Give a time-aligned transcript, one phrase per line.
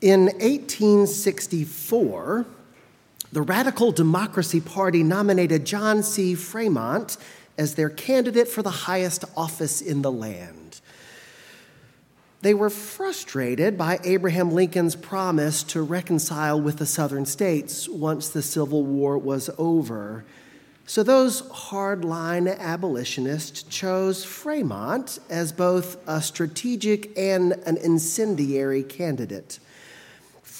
[0.00, 2.46] In 1864,
[3.32, 6.36] the Radical Democracy Party nominated John C.
[6.36, 7.16] Fremont
[7.58, 10.80] as their candidate for the highest office in the land.
[12.42, 18.42] They were frustrated by Abraham Lincoln's promise to reconcile with the southern states once the
[18.42, 20.24] Civil War was over.
[20.86, 29.58] So those hardline abolitionists chose Fremont as both a strategic and an incendiary candidate.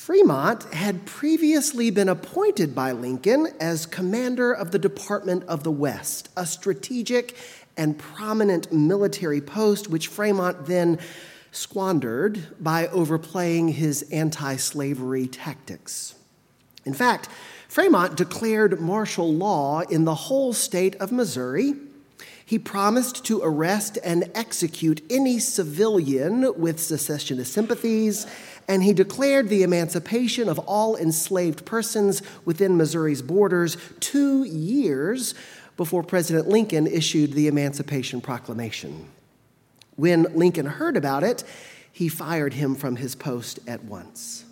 [0.08, 6.30] Fremont had previously been appointed by Lincoln as commander of the Department of the West,
[6.34, 7.36] a strategic
[7.76, 10.98] and prominent military post which Fremont then
[11.52, 16.14] squandered by overplaying his anti slavery tactics.
[16.86, 17.28] In fact,
[17.68, 21.74] Fremont declared martial law in the whole state of Missouri.
[22.46, 28.26] He promised to arrest and execute any civilian with secessionist sympathies
[28.68, 35.34] and he declared the emancipation of all enslaved persons within Missouri's borders two years
[35.78, 39.08] before President Lincoln issued the Emancipation Proclamation.
[39.96, 41.44] When Lincoln heard about it,
[41.90, 44.44] he fired him from his post at once.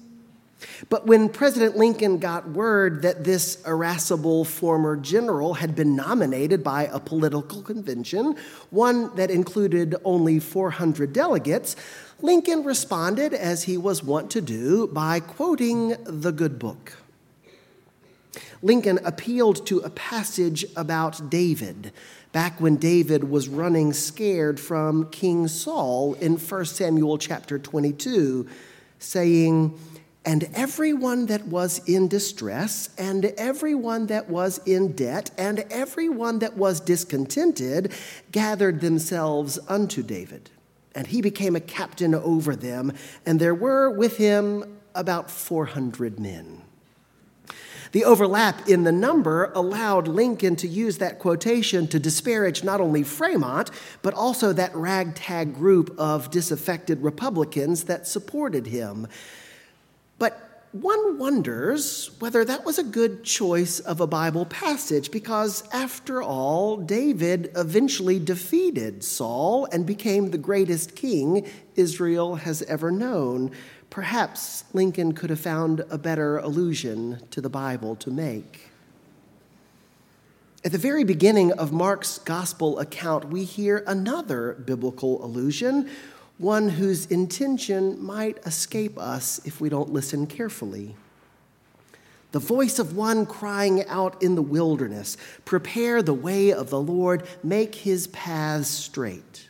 [0.88, 6.84] But when President Lincoln got word that this irascible former general had been nominated by
[6.84, 8.36] a political convention,
[8.70, 11.76] one that included only 400 delegates,
[12.22, 16.94] Lincoln responded, as he was wont to do, by quoting the good book.
[18.62, 21.92] Lincoln appealed to a passage about David,
[22.32, 28.46] back when David was running scared from King Saul in 1 Samuel chapter 22,
[28.98, 29.78] saying,
[30.24, 36.56] And everyone that was in distress, and everyone that was in debt, and everyone that
[36.56, 37.92] was discontented
[38.32, 40.48] gathered themselves unto David
[40.96, 42.92] and he became a captain over them,
[43.24, 46.62] and there were with him about 400 men.
[47.92, 53.02] The overlap in the number allowed Lincoln to use that quotation to disparage not only
[53.02, 53.70] Fremont,
[54.02, 59.06] but also that ragtag group of disaffected Republicans that supported him.
[60.18, 60.45] But
[60.82, 66.76] one wonders whether that was a good choice of a Bible passage because, after all,
[66.76, 73.50] David eventually defeated Saul and became the greatest king Israel has ever known.
[73.90, 78.70] Perhaps Lincoln could have found a better allusion to the Bible to make.
[80.64, 85.88] At the very beginning of Mark's gospel account, we hear another biblical allusion
[86.38, 90.94] one whose intention might escape us if we don't listen carefully.
[92.32, 97.26] The voice of one crying out in the wilderness, Prepare the way of the Lord,
[97.42, 99.48] make his paths straight.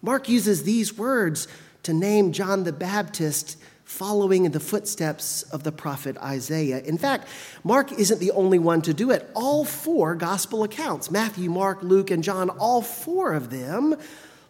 [0.00, 1.48] Mark uses these words
[1.82, 6.80] to name John the Baptist following in the footsteps of the prophet Isaiah.
[6.80, 7.26] In fact,
[7.64, 9.28] Mark isn't the only one to do it.
[9.34, 13.96] All four gospel accounts Matthew, Mark, Luke, and John all four of them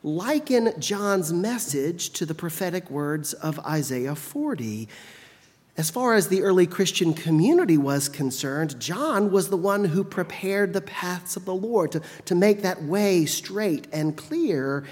[0.08, 4.88] liken John's message to the prophetic words of Isaiah 40.
[5.76, 10.72] As far as the early Christian community was concerned, John was the one who prepared
[10.72, 14.84] the paths of the Lord to, to make that way straight and clear.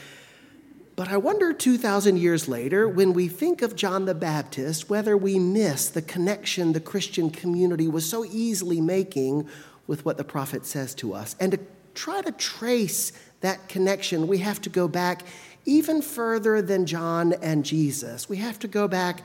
[0.94, 5.38] But I wonder 2,000 years later, when we think of John the Baptist, whether we
[5.38, 9.48] miss the connection the Christian community was so easily making
[9.86, 11.58] with what the prophet says to us, and to
[11.94, 15.22] try to trace that connection, we have to go back
[15.64, 18.28] even further than John and Jesus.
[18.28, 19.22] We have to go back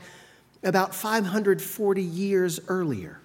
[0.62, 3.20] about 540 years earlier.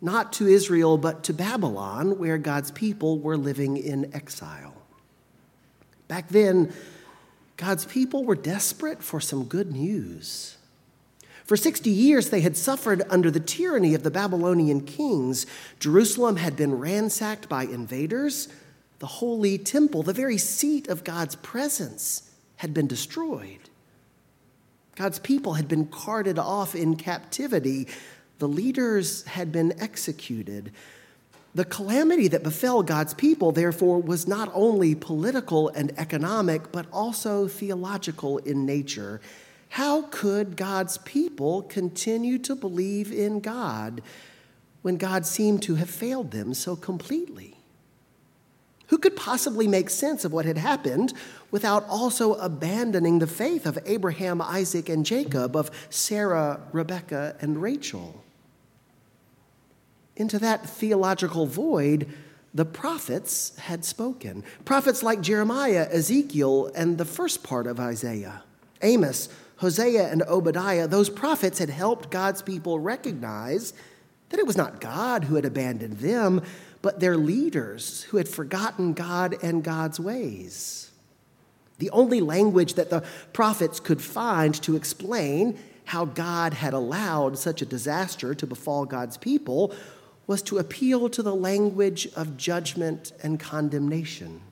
[0.00, 4.74] Not to Israel, but to Babylon, where God's people were living in exile.
[6.06, 6.72] Back then,
[7.56, 10.56] God's people were desperate for some good news.
[11.44, 15.46] For 60 years, they had suffered under the tyranny of the Babylonian kings.
[15.80, 18.48] Jerusalem had been ransacked by invaders.
[18.98, 23.70] The holy temple, the very seat of God's presence, had been destroyed.
[24.96, 27.86] God's people had been carted off in captivity.
[28.40, 30.72] The leaders had been executed.
[31.54, 37.46] The calamity that befell God's people, therefore, was not only political and economic, but also
[37.46, 39.20] theological in nature.
[39.70, 44.02] How could God's people continue to believe in God
[44.82, 47.57] when God seemed to have failed them so completely?
[48.88, 51.12] Who could possibly make sense of what had happened
[51.50, 58.24] without also abandoning the faith of Abraham, Isaac, and Jacob, of Sarah, Rebekah, and Rachel?
[60.16, 62.08] Into that theological void,
[62.54, 64.42] the prophets had spoken.
[64.64, 68.42] Prophets like Jeremiah, Ezekiel, and the first part of Isaiah.
[68.82, 73.74] Amos, Hosea and Obadiah, those prophets had helped God's people recognize
[74.30, 76.42] that it was not God who had abandoned them,
[76.82, 80.90] but their leaders who had forgotten God and God's ways.
[81.78, 87.62] The only language that the prophets could find to explain how God had allowed such
[87.62, 89.74] a disaster to befall God's people
[90.26, 94.42] was to appeal to the language of judgment and condemnation.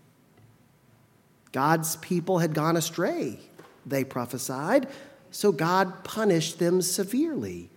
[1.52, 3.38] God's people had gone astray,
[3.84, 4.88] they prophesied,
[5.30, 7.70] so God punished them severely.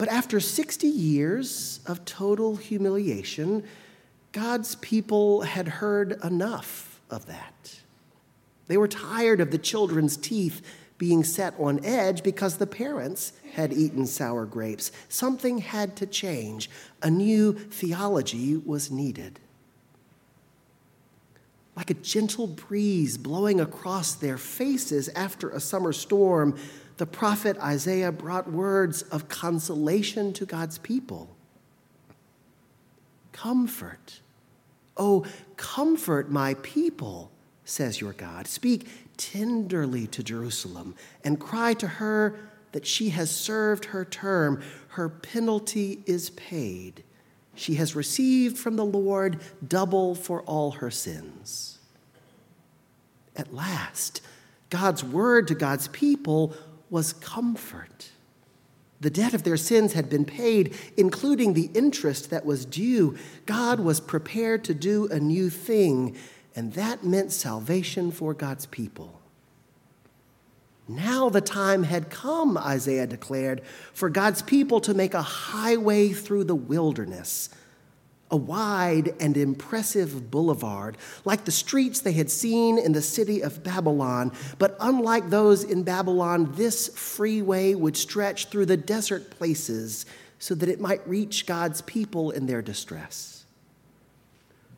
[0.00, 3.64] But after 60 years of total humiliation,
[4.32, 7.80] God's people had heard enough of that.
[8.66, 10.62] They were tired of the children's teeth
[10.96, 14.90] being set on edge because the parents had eaten sour grapes.
[15.10, 16.70] Something had to change.
[17.02, 19.38] A new theology was needed.
[21.76, 26.56] Like a gentle breeze blowing across their faces after a summer storm,
[27.00, 31.34] the prophet Isaiah brought words of consolation to God's people.
[33.32, 34.20] Comfort.
[34.98, 35.24] Oh,
[35.56, 37.30] comfort my people,
[37.64, 38.46] says your God.
[38.46, 38.86] Speak
[39.16, 40.94] tenderly to Jerusalem
[41.24, 42.38] and cry to her
[42.72, 44.62] that she has served her term.
[44.88, 47.02] Her penalty is paid.
[47.54, 51.78] She has received from the Lord double for all her sins.
[53.34, 54.20] At last,
[54.68, 56.54] God's word to God's people
[56.90, 58.10] was comfort.
[59.00, 63.16] The debt of their sins had been paid, including the interest that was due.
[63.46, 66.16] God was prepared to do a new thing,
[66.54, 69.20] and that meant salvation for God's people.
[70.86, 73.62] Now the time had come, Isaiah declared,
[73.94, 77.48] for God's people to make a highway through the wilderness,
[78.30, 83.64] a wide and impressive boulevard, like the streets they had seen in the city of
[83.64, 84.32] Babylon.
[84.58, 90.06] But unlike those in Babylon, this freeway would stretch through the desert places
[90.38, 93.44] so that it might reach God's people in their distress.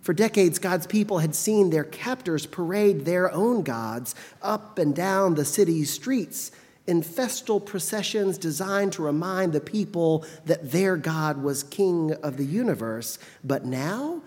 [0.01, 5.35] For decades, God's people had seen their captors parade their own gods up and down
[5.35, 6.51] the city's streets
[6.87, 12.45] in festal processions designed to remind the people that their God was king of the
[12.45, 13.19] universe.
[13.45, 14.23] But now,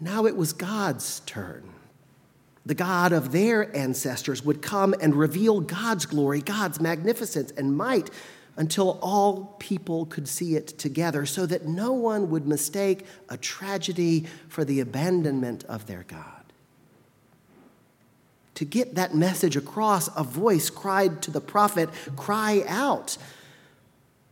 [0.00, 1.72] now it was God's turn.
[2.66, 8.10] The God of their ancestors would come and reveal God's glory, God's magnificence and might
[8.56, 14.26] until all people could see it together, so that no one would mistake a tragedy
[14.48, 16.35] for the abandonment of their God.
[18.56, 23.18] To get that message across, a voice cried to the prophet, Cry out.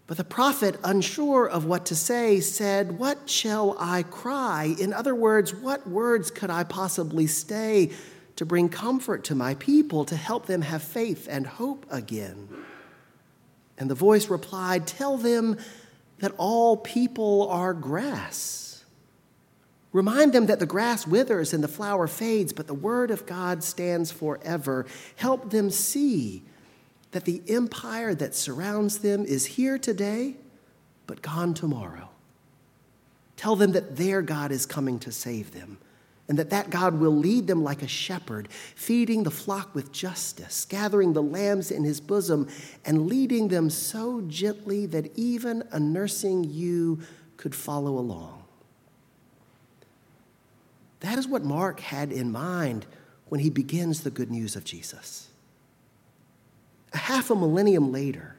[0.07, 4.75] But the prophet, unsure of what to say, said, What shall I cry?
[4.79, 7.91] In other words, what words could I possibly say
[8.37, 12.49] to bring comfort to my people, to help them have faith and hope again?
[13.77, 15.59] And the voice replied, Tell them
[16.21, 18.64] that all people are grass.
[19.95, 23.63] Remind them that the grass withers and the flower fades, but the word of God
[23.63, 24.87] stands forever.
[25.15, 26.43] Help them see
[27.13, 30.35] that the empire that surrounds them is here today,
[31.07, 32.09] but gone tomorrow.
[33.37, 35.79] Tell them that their God is coming to save them
[36.29, 40.65] and that that God will lead them like a shepherd, feeding the flock with justice,
[40.65, 42.49] gathering the lambs in his bosom,
[42.85, 47.01] and leading them so gently that even a nursing ewe
[47.37, 48.44] could follow along.
[51.05, 52.87] That is what Mark had in mind
[53.29, 55.29] when he begins the good news of Jesus.
[56.95, 58.37] A half a millennium later,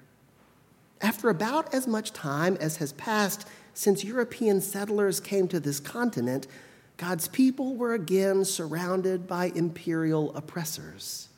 [0.99, 6.47] after about as much time as has passed since European settlers came to this continent,
[6.97, 11.29] God's people were again surrounded by imperial oppressors.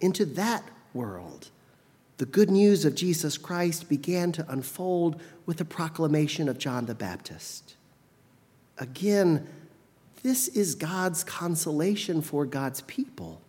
[0.00, 1.50] Into that world,
[2.16, 6.94] the good news of Jesus Christ began to unfold with the proclamation of John the
[6.96, 7.76] Baptist.
[8.78, 9.46] Again,
[10.22, 13.40] this is God's consolation for God's people.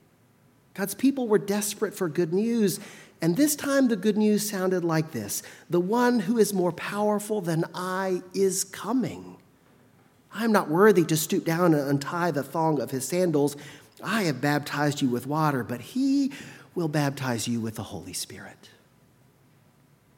[0.73, 2.79] God's people were desperate for good news,
[3.21, 7.41] and this time the good news sounded like this The one who is more powerful
[7.41, 9.37] than I is coming.
[10.33, 13.55] I am not worthy to stoop down and untie the thong of his sandals.
[14.03, 16.33] I have baptized you with water, but he
[16.75, 18.69] will baptize you with the Holy Spirit.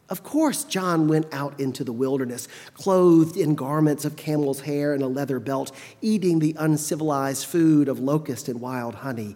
[0.09, 5.03] Of course, John went out into the wilderness, clothed in garments of camel's hair and
[5.03, 5.71] a leather belt,
[6.01, 9.35] eating the uncivilized food of locust and wild honey.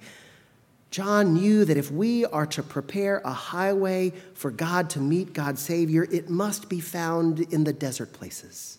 [0.89, 5.61] John knew that if we are to prepare a highway for God to meet God's
[5.61, 8.77] Savior, it must be found in the desert places.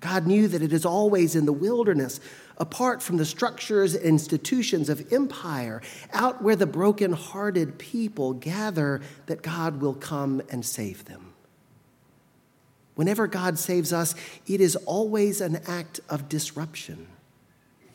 [0.00, 2.20] God knew that it is always in the wilderness
[2.58, 5.80] apart from the structures and institutions of empire,
[6.12, 11.32] out where the broken-hearted people gather, that God will come and save them.
[12.96, 14.14] Whenever God saves us,
[14.46, 17.06] it is always an act of disruption,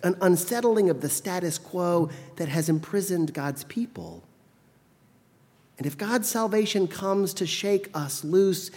[0.02, 4.24] an unsettling of the status quo that has imprisoned God's people.
[5.78, 8.72] And if God's salvation comes to shake us loose,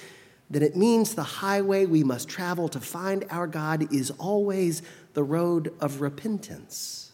[0.49, 4.83] then it means the highway we must travel to find our God is always
[5.15, 7.13] the road of repentance.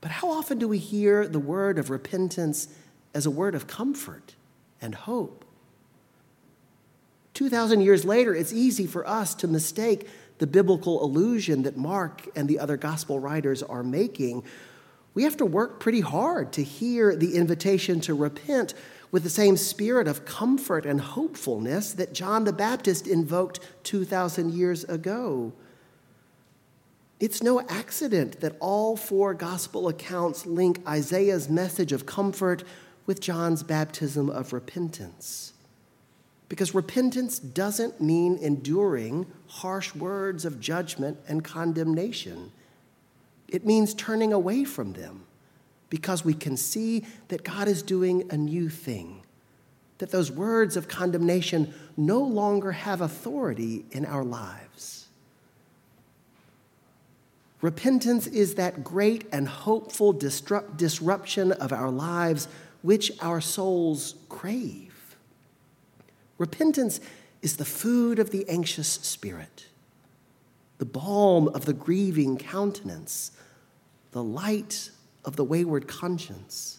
[0.00, 2.68] But how often do we hear the word of repentance
[3.14, 4.34] as a word of comfort
[4.80, 5.44] and hope?
[7.34, 10.08] 2,000 years later, it's easy for us to mistake
[10.38, 14.44] the biblical allusion that Mark and the other gospel writers are making.
[15.14, 18.74] We have to work pretty hard to hear the invitation to repent
[19.14, 24.82] with the same spirit of comfort and hopefulness that John the Baptist invoked 2,000 years
[24.82, 25.52] ago.
[27.20, 32.64] It's no accident that all four gospel accounts link Isaiah's message of comfort
[33.06, 35.52] with John's baptism of repentance.
[36.48, 42.50] Because repentance doesn't mean enduring harsh words of judgment and condemnation.
[43.46, 45.24] It means turning away from them
[45.90, 49.22] because we can see that God is doing a new thing,
[49.98, 55.06] that those words of condemnation no longer have authority in our lives.
[57.60, 62.46] Repentance is that great and hopeful disrupt- disruption of our lives
[62.82, 65.16] which our souls crave.
[66.36, 67.00] Repentance
[67.40, 69.68] is the food of the anxious spirit,
[70.76, 73.30] the balm of the grieving countenance,
[74.10, 74.90] the light
[75.24, 76.78] of the wayward conscience.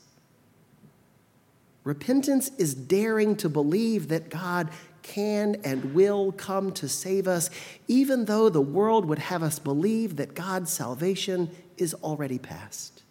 [1.83, 4.71] Repentance is daring to believe that God
[5.03, 7.51] can and will come to save us,
[7.87, 13.03] even though the world would have us believe that God's salvation is already past.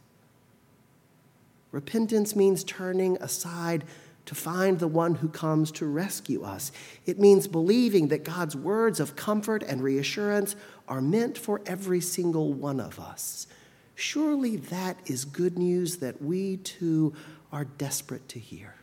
[1.71, 3.85] Repentance means turning aside
[4.27, 6.73] to find the one who comes to rescue us.
[7.07, 10.57] It means believing that God's words of comfort and reassurance
[10.89, 13.47] are meant for every single one of us.
[13.95, 17.15] Surely that is good news that we too
[17.53, 18.75] are desperate to hear.